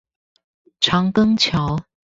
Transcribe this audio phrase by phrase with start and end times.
[0.79, 1.77] 長庚橋